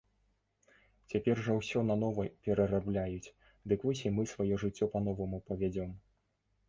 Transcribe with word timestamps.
Цяпер 1.13 1.41
жа 1.47 1.57
ўсё 1.57 1.83
нанова 1.89 2.25
перарабляюць, 2.47 3.33
дык 3.75 3.79
вось 3.91 4.05
і 4.07 4.13
мы 4.17 4.27
сваё 4.33 4.53
жыццё 4.65 4.85
па-новаму 4.95 5.37
павядзём. 5.51 5.97